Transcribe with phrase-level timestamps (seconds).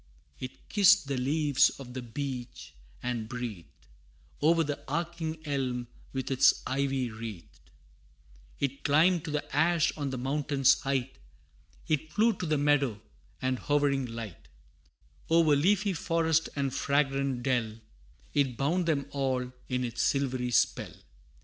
[0.39, 3.85] It kissed the leaves of the beech, and breathed
[4.41, 7.69] O'er the arching elm, with its ivy wreathed:
[8.59, 11.19] It climbed to the ash on the mountain's height
[11.87, 12.99] It flew to the meadow,
[13.43, 14.47] and hovering light
[15.29, 17.75] O'er leafy forest and fragrant dell,
[18.33, 20.95] It bound them all in its silvery spell.